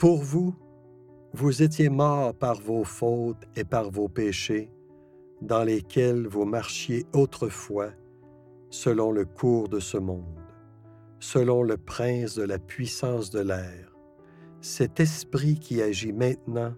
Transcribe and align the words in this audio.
Pour 0.00 0.22
vous, 0.22 0.54
vous 1.34 1.60
étiez 1.60 1.90
morts 1.90 2.32
par 2.32 2.58
vos 2.58 2.84
fautes 2.84 3.44
et 3.54 3.64
par 3.64 3.90
vos 3.90 4.08
péchés, 4.08 4.72
dans 5.42 5.62
lesquels 5.62 6.26
vous 6.26 6.46
marchiez 6.46 7.04
autrefois, 7.12 7.90
selon 8.70 9.12
le 9.12 9.26
cours 9.26 9.68
de 9.68 9.78
ce 9.78 9.98
monde, 9.98 10.40
selon 11.18 11.62
le 11.62 11.76
prince 11.76 12.34
de 12.34 12.44
la 12.44 12.58
puissance 12.58 13.28
de 13.28 13.40
l'air, 13.40 13.94
cet 14.62 15.00
esprit 15.00 15.58
qui 15.58 15.82
agit 15.82 16.14
maintenant 16.14 16.72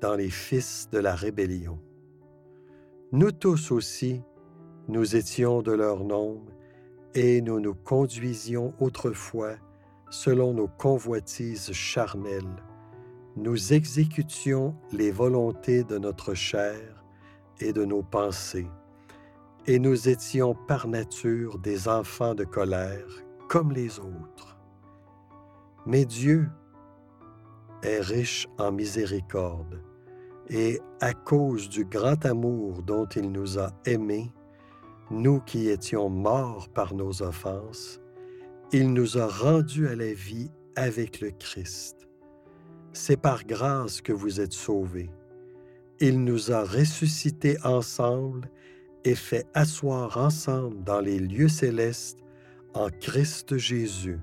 dans 0.00 0.14
les 0.14 0.30
fils 0.30 0.88
de 0.90 0.98
la 0.98 1.14
rébellion. 1.14 1.78
Nous 3.12 3.32
tous 3.32 3.70
aussi, 3.70 4.22
nous 4.88 5.14
étions 5.14 5.60
de 5.60 5.72
leur 5.72 6.04
nombre, 6.04 6.50
et 7.14 7.42
nous 7.42 7.60
nous 7.60 7.74
conduisions 7.74 8.72
autrefois 8.80 9.56
selon 10.10 10.54
nos 10.54 10.68
convoitises 10.68 11.72
charnelles. 11.72 12.62
Nous 13.36 13.72
exécutions 13.72 14.74
les 14.92 15.10
volontés 15.10 15.84
de 15.84 15.98
notre 15.98 16.34
chair 16.34 17.04
et 17.60 17.72
de 17.72 17.84
nos 17.84 18.02
pensées, 18.02 18.70
et 19.66 19.78
nous 19.78 20.08
étions 20.08 20.54
par 20.54 20.88
nature 20.88 21.58
des 21.58 21.88
enfants 21.88 22.34
de 22.34 22.44
colère 22.44 23.06
comme 23.48 23.72
les 23.72 23.98
autres. 23.98 24.58
Mais 25.86 26.04
Dieu 26.04 26.48
est 27.82 28.00
riche 28.00 28.48
en 28.58 28.72
miséricorde, 28.72 29.82
et 30.48 30.80
à 31.00 31.12
cause 31.12 31.68
du 31.68 31.84
grand 31.84 32.24
amour 32.24 32.82
dont 32.82 33.06
il 33.06 33.30
nous 33.30 33.58
a 33.58 33.70
aimés, 33.84 34.32
nous 35.10 35.40
qui 35.40 35.68
étions 35.68 36.08
morts 36.08 36.68
par 36.68 36.94
nos 36.94 37.22
offenses, 37.22 38.00
il 38.72 38.92
nous 38.92 39.16
a 39.16 39.26
rendus 39.26 39.86
à 39.86 39.94
la 39.94 40.12
vie 40.12 40.50
avec 40.74 41.20
le 41.20 41.30
Christ. 41.30 42.08
C'est 42.92 43.20
par 43.20 43.44
grâce 43.44 44.00
que 44.00 44.12
vous 44.12 44.40
êtes 44.40 44.52
sauvés. 44.52 45.10
Il 46.00 46.24
nous 46.24 46.50
a 46.50 46.64
ressuscités 46.64 47.58
ensemble 47.62 48.50
et 49.04 49.14
fait 49.14 49.46
asseoir 49.54 50.18
ensemble 50.18 50.82
dans 50.82 51.00
les 51.00 51.18
lieux 51.18 51.48
célestes 51.48 52.18
en 52.74 52.88
Christ 52.88 53.56
Jésus, 53.56 54.18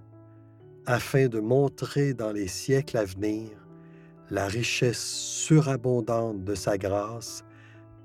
afin 0.85 1.27
de 1.27 1.39
montrer 1.39 2.13
dans 2.13 2.31
les 2.31 2.49
siècles 2.49 2.97
à 2.97 3.05
venir 3.05 3.49
la 4.29 4.47
richesse 4.47 5.03
surabondante 5.03 6.43
de 6.43 6.53
sa 6.53 6.77
grâce 6.77 7.45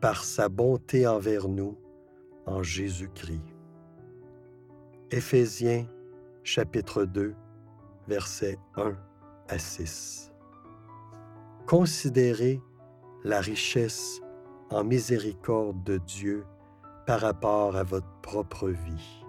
par 0.01 0.25
sa 0.25 0.49
bonté 0.49 1.07
envers 1.07 1.49
nous 1.49 1.77
en 2.47 2.63
Jésus-Christ. 2.63 3.43
Éphésiens 5.11 5.87
chapitre 6.51 7.05
2 7.05 7.35
versets 8.09 8.59
1 8.77 8.97
à 9.49 9.59
6. 9.59 10.33
Considérez 11.67 12.63
la 13.23 13.43
richesse 13.43 14.23
en 14.71 14.83
miséricorde 14.83 15.85
de 15.85 15.99
Dieu 15.99 16.47
par 17.07 17.21
rapport 17.21 17.77
à 17.77 17.83
votre 17.83 18.09
propre 18.23 18.71
vie. 18.71 19.27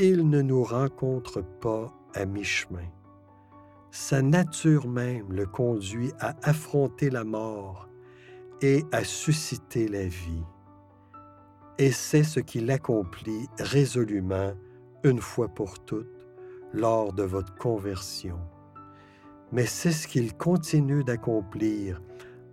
Il 0.00 0.28
ne 0.28 0.42
nous 0.42 0.64
rencontre 0.64 1.40
pas 1.60 1.94
à 2.14 2.24
mi-chemin. 2.24 2.90
Sa 3.92 4.22
nature 4.22 4.88
même 4.88 5.32
le 5.32 5.46
conduit 5.46 6.10
à 6.18 6.34
affronter 6.42 7.10
la 7.10 7.22
mort 7.22 7.88
et 8.60 8.82
à 8.90 9.04
susciter 9.04 9.86
la 9.86 10.08
vie 10.08 10.42
et 11.78 11.90
c'est 11.90 12.22
ce 12.22 12.40
qu'il 12.40 12.70
accomplit 12.70 13.48
résolument 13.58 14.52
une 15.04 15.20
fois 15.20 15.48
pour 15.48 15.78
toutes 15.80 16.26
lors 16.72 17.12
de 17.12 17.22
votre 17.22 17.54
conversion. 17.56 18.38
Mais 19.50 19.66
c'est 19.66 19.92
ce 19.92 20.08
qu'il 20.08 20.34
continue 20.34 21.04
d'accomplir 21.04 22.00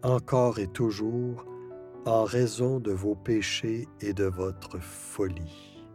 encore 0.04 0.60
et 0.60 0.68
toujours 0.68 1.46
en 2.06 2.24
raison 2.24 2.80
de 2.80 2.92
vos 2.92 3.16
péchés 3.16 3.88
et 4.02 4.14
de 4.14 4.26
votre 4.26 4.80
folie. 4.80 5.86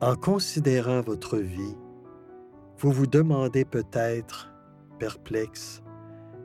En 0.00 0.16
considérant 0.16 1.00
votre 1.02 1.36
vie, 1.36 1.76
vous 2.78 2.90
vous 2.90 3.06
demandez 3.06 3.64
peut-être, 3.64 4.52
perplexe, 4.98 5.82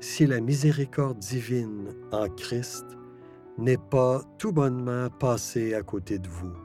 si 0.01 0.25
la 0.25 0.41
miséricorde 0.41 1.17
divine 1.19 1.93
en 2.11 2.27
Christ 2.29 2.85
n'est 3.57 3.77
pas 3.77 4.21
tout 4.37 4.51
bonnement 4.51 5.09
passé 5.09 5.73
à 5.73 5.81
côté 5.81 6.19
de 6.19 6.27
vous. 6.27 6.64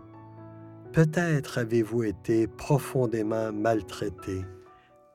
Peut-être 0.93 1.59
avez-vous 1.59 2.03
été 2.03 2.49
profondément 2.49 3.53
maltraité, 3.53 4.45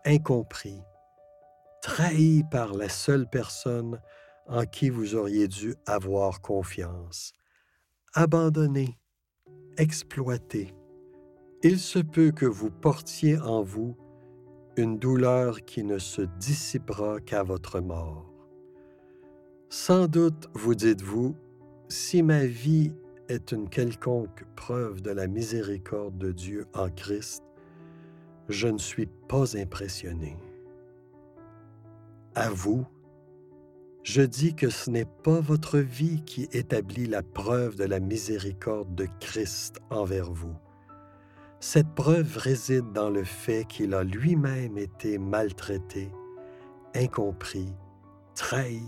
incompris, 0.05 0.79
trahi 1.81 2.43
par 2.49 2.73
la 2.73 2.87
seule 2.87 3.29
personne 3.29 3.99
en 4.47 4.63
qui 4.63 4.89
vous 4.89 5.15
auriez 5.15 5.49
dû 5.49 5.75
avoir 5.85 6.39
confiance, 6.39 7.33
abandonné, 8.13 8.97
exploité. 9.77 10.73
Il 11.61 11.79
se 11.79 11.99
peut 11.99 12.31
que 12.31 12.45
vous 12.45 12.71
portiez 12.71 13.37
en 13.37 13.61
vous 13.61 13.97
une 14.77 14.97
douleur 14.97 15.65
qui 15.65 15.83
ne 15.83 15.97
se 15.97 16.21
dissipera 16.39 17.19
qu'à 17.19 17.43
votre 17.43 17.81
mort. 17.81 18.31
Sans 19.69 20.07
doute 20.07 20.47
vous 20.53 20.75
dites-vous, 20.75 21.35
si 21.89 22.23
ma 22.23 22.45
vie 22.45 22.93
est 23.29 23.51
une 23.51 23.69
quelconque 23.69 24.45
preuve 24.55 25.01
de 25.01 25.11
la 25.11 25.27
miséricorde 25.27 26.17
de 26.17 26.31
Dieu 26.31 26.65
en 26.73 26.89
Christ, 26.89 27.43
je 28.49 28.67
ne 28.67 28.77
suis 28.77 29.07
pas 29.27 29.57
impressionné. 29.57 30.37
À 32.35 32.49
vous, 32.49 32.85
je 34.03 34.21
dis 34.21 34.53
que 34.53 34.69
ce 34.69 34.89
n'est 34.89 35.07
pas 35.23 35.39
votre 35.39 35.79
vie 35.79 36.21
qui 36.25 36.43
établit 36.51 37.07
la 37.07 37.23
preuve 37.23 37.75
de 37.75 37.85
la 37.85 37.99
miséricorde 37.99 38.93
de 38.93 39.07
Christ 39.19 39.79
envers 39.89 40.31
vous. 40.31 40.55
Cette 41.59 41.89
preuve 41.95 42.37
réside 42.37 42.91
dans 42.93 43.09
le 43.09 43.23
fait 43.23 43.65
qu'il 43.65 43.95
a 43.95 44.03
lui-même 44.03 44.77
été 44.77 45.17
maltraité, 45.17 46.11
incompris, 46.93 47.73
trahi, 48.35 48.83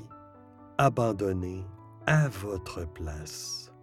abandonné, 0.77 1.65
à 2.05 2.29
votre 2.29 2.87
place. 2.87 3.73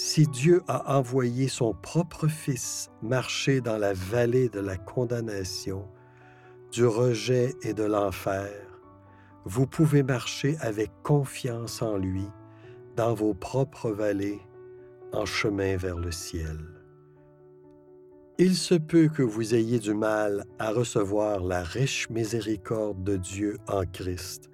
Si 0.00 0.28
Dieu 0.28 0.62
a 0.68 0.96
envoyé 0.96 1.48
son 1.48 1.74
propre 1.74 2.28
Fils 2.28 2.88
marcher 3.02 3.60
dans 3.60 3.78
la 3.78 3.94
vallée 3.94 4.48
de 4.48 4.60
la 4.60 4.76
condamnation, 4.76 5.88
du 6.70 6.86
rejet 6.86 7.56
et 7.62 7.74
de 7.74 7.82
l'enfer, 7.82 8.48
vous 9.44 9.66
pouvez 9.66 10.04
marcher 10.04 10.56
avec 10.60 10.92
confiance 11.02 11.82
en 11.82 11.96
lui 11.96 12.28
dans 12.94 13.12
vos 13.12 13.34
propres 13.34 13.90
vallées 13.90 14.38
en 15.12 15.26
chemin 15.26 15.76
vers 15.76 15.98
le 15.98 16.12
ciel. 16.12 16.60
Il 18.38 18.54
se 18.54 18.76
peut 18.76 19.08
que 19.08 19.24
vous 19.24 19.56
ayez 19.56 19.80
du 19.80 19.94
mal 19.94 20.44
à 20.60 20.70
recevoir 20.70 21.40
la 21.40 21.64
riche 21.64 22.08
miséricorde 22.08 23.02
de 23.02 23.16
Dieu 23.16 23.58
en 23.66 23.82
Christ, 23.84 24.48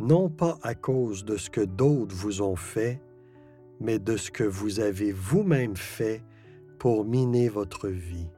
non 0.00 0.28
pas 0.28 0.58
à 0.62 0.74
cause 0.74 1.24
de 1.24 1.36
ce 1.36 1.48
que 1.48 1.60
d'autres 1.60 2.16
vous 2.16 2.42
ont 2.42 2.56
fait, 2.56 3.00
mais 3.84 3.98
de 3.98 4.16
ce 4.16 4.30
que 4.30 4.44
vous 4.44 4.80
avez 4.80 5.12
vous-même 5.12 5.76
fait 5.76 6.22
pour 6.78 7.04
miner 7.04 7.48
votre 7.48 7.88
vie, 7.88 8.28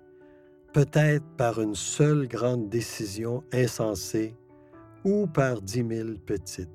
peut-être 0.72 1.24
par 1.36 1.60
une 1.60 1.74
seule 1.74 2.28
grande 2.28 2.68
décision 2.68 3.42
insensée 3.52 4.34
ou 5.04 5.26
par 5.26 5.62
dix 5.62 5.82
mille 5.82 6.18
petites. 6.18 6.68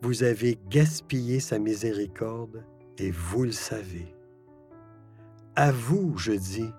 Vous 0.00 0.22
avez 0.22 0.58
gaspillé 0.70 1.40
sa 1.40 1.58
miséricorde 1.58 2.64
et 2.98 3.10
vous 3.10 3.44
le 3.44 3.52
savez. 3.52 4.14
À 5.54 5.70
vous, 5.70 6.16
je 6.16 6.32
dis, 6.32 6.70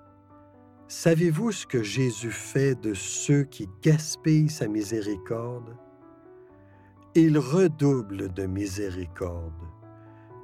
savez-vous 0.87 1.51
ce 1.51 1.67
que 1.67 1.83
Jésus 1.83 2.31
fait 2.31 2.75
de 2.75 2.93
ceux 2.93 3.43
qui 3.43 3.69
gaspillent 3.81 4.49
sa 4.49 4.67
miséricorde? 4.67 5.77
il 7.15 7.37
redouble 7.37 8.33
de 8.33 8.45
miséricorde. 8.47 9.51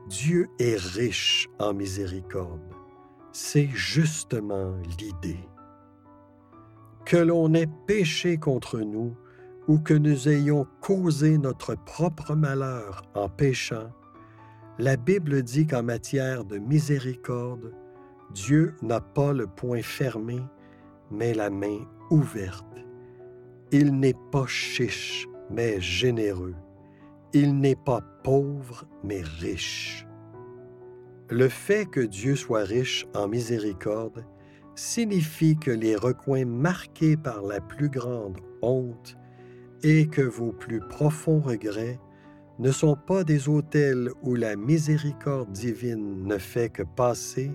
Dieu 0.10 0.50
est 0.58 0.76
riche 0.76 1.48
en 1.60 1.72
miséricorde. 1.76 2.74
C'est 3.32 3.70
justement 3.70 4.74
l'idée. 4.98 5.48
Que 7.06 7.18
l'on 7.18 7.54
ait 7.54 7.70
péché 7.86 8.38
contre 8.38 8.80
nous 8.80 9.16
ou 9.68 9.78
que 9.78 9.94
nous 9.94 10.28
ayons 10.28 10.66
causé 10.82 11.38
notre 11.38 11.76
propre 11.76 12.34
malheur 12.34 13.04
en 13.14 13.30
péchant, 13.30 13.92
la 14.80 14.98
Bible 14.98 15.44
dit 15.44 15.68
qu'en 15.68 15.84
matière 15.84 16.44
de 16.44 16.58
miséricorde, 16.58 17.72
Dieu 18.34 18.74
n'a 18.82 19.02
pas 19.02 19.32
le 19.32 19.46
poing 19.46 19.84
fermé, 19.84 20.40
mais 21.12 21.36
la 21.36 21.52
main 21.52 21.86
ouverte. 22.10 22.66
Il 23.72 24.00
n'est 24.00 24.18
pas 24.32 24.48
chiche 24.48 25.28
mais 25.52 25.80
généreux. 25.80 26.56
Il 27.34 27.60
n'est 27.60 27.76
pas 27.76 28.02
pauvre, 28.24 28.86
mais 29.04 29.22
riche. 29.22 30.08
Le 31.30 31.48
fait 31.48 31.86
que 31.86 32.00
Dieu 32.00 32.36
soit 32.36 32.64
riche 32.64 33.06
en 33.14 33.28
miséricorde 33.28 34.26
signifie 34.74 35.56
que 35.56 35.70
les 35.70 35.96
recoins 35.96 36.46
marqués 36.46 37.18
par 37.18 37.44
la 37.44 37.62
plus 37.62 37.90
grande 37.90 38.38
honte 38.64 39.16
et 39.84 40.08
que 40.08 40.24
vos 40.24 40.52
plus 40.52 40.80
profonds 40.80 41.40
regrets 41.40 42.00
ne 42.58 42.72
sont 42.72 42.96
pas 42.96 43.24
des 43.24 43.48
hôtels 43.48 44.10
où 44.24 44.34
la 44.36 44.56
miséricorde 44.56 45.52
divine 45.52 46.26
ne 46.26 46.38
fait 46.38 46.70
que 46.70 46.84
passer, 46.84 47.52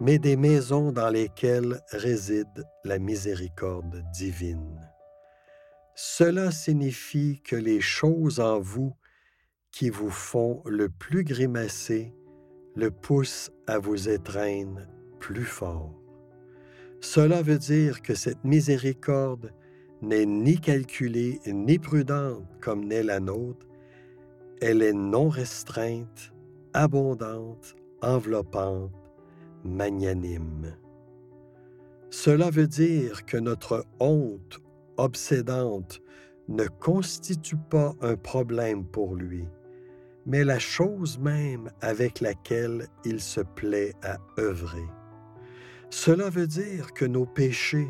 mais 0.00 0.18
des 0.18 0.36
maisons 0.36 0.92
dans 0.92 1.10
lesquelles 1.10 1.80
réside 1.90 2.64
la 2.84 2.98
miséricorde 2.98 4.04
divine. 4.12 4.85
Cela 5.98 6.50
signifie 6.50 7.40
que 7.42 7.56
les 7.56 7.80
choses 7.80 8.38
en 8.38 8.60
vous 8.60 8.94
qui 9.72 9.88
vous 9.88 10.10
font 10.10 10.62
le 10.66 10.90
plus 10.90 11.24
grimacer 11.24 12.12
le 12.74 12.90
poussent 12.90 13.50
à 13.66 13.78
vous 13.78 14.10
étreindre 14.10 14.82
plus 15.20 15.46
fort. 15.46 15.98
Cela 17.00 17.40
veut 17.40 17.56
dire 17.56 18.02
que 18.02 18.14
cette 18.14 18.44
miséricorde 18.44 19.54
n'est 20.02 20.26
ni 20.26 20.60
calculée 20.60 21.40
ni 21.46 21.78
prudente 21.78 22.44
comme 22.60 22.84
n'est 22.84 23.02
la 23.02 23.18
nôtre, 23.18 23.66
elle 24.60 24.82
est 24.82 24.92
non 24.92 25.30
restreinte, 25.30 26.34
abondante, 26.74 27.74
enveloppante, 28.02 28.92
magnanime. 29.64 30.76
Cela 32.10 32.50
veut 32.50 32.68
dire 32.68 33.24
que 33.24 33.38
notre 33.38 33.86
honte 33.98 34.60
obsédante 34.96 36.00
ne 36.48 36.66
constitue 36.66 37.56
pas 37.56 37.94
un 38.00 38.16
problème 38.16 38.84
pour 38.84 39.14
lui, 39.14 39.48
mais 40.26 40.44
la 40.44 40.58
chose 40.58 41.18
même 41.18 41.70
avec 41.80 42.20
laquelle 42.20 42.86
il 43.04 43.20
se 43.20 43.40
plaît 43.40 43.94
à 44.02 44.18
œuvrer. 44.38 44.86
Cela 45.90 46.30
veut 46.30 46.46
dire 46.46 46.92
que 46.92 47.04
nos 47.04 47.26
péchés 47.26 47.88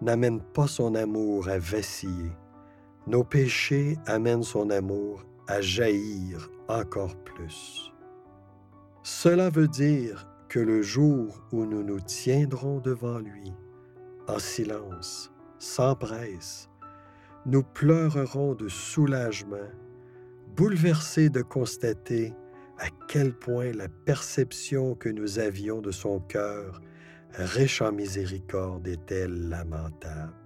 n'amènent 0.00 0.42
pas 0.42 0.66
son 0.66 0.94
amour 0.94 1.48
à 1.48 1.58
vaciller. 1.58 2.32
Nos 3.06 3.24
péchés 3.24 3.98
amènent 4.06 4.42
son 4.42 4.70
amour 4.70 5.24
à 5.48 5.60
jaillir 5.60 6.50
encore 6.68 7.16
plus. 7.16 7.92
Cela 9.02 9.50
veut 9.50 9.68
dire 9.68 10.28
que 10.48 10.60
le 10.60 10.82
jour 10.82 11.42
où 11.50 11.64
nous 11.64 11.82
nous 11.82 12.00
tiendrons 12.00 12.78
devant 12.78 13.18
lui, 13.18 13.52
en 14.28 14.38
silence, 14.38 15.31
sans 15.62 15.94
presse, 15.94 16.68
nous 17.46 17.62
pleurerons 17.62 18.54
de 18.54 18.68
soulagement, 18.68 19.70
bouleversés 20.56 21.30
de 21.30 21.40
constater 21.40 22.34
à 22.80 22.88
quel 23.06 23.32
point 23.32 23.70
la 23.70 23.88
perception 23.88 24.96
que 24.96 25.08
nous 25.08 25.38
avions 25.38 25.80
de 25.80 25.92
son 25.92 26.18
cœur 26.18 26.80
riche 27.34 27.80
en 27.80 27.92
miséricorde 27.92 28.88
était 28.88 29.28
lamentable. 29.28 30.41